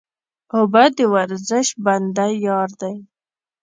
اوبه 0.57 0.83
د 0.97 0.99
ورزش 1.13 1.67
بنده 1.85 2.25
یار 2.45 2.69
دی 2.81 2.95